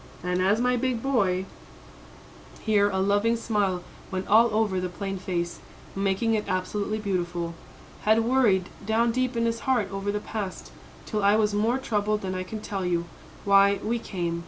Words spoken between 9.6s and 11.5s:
heart over the past, till I